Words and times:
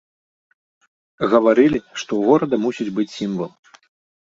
Гаварылі, 1.35 1.79
што 1.99 2.03
ў 2.15 2.21
горада 2.33 2.55
мусіць 2.65 2.91
быць 2.99 3.09
сімвал. 3.19 3.51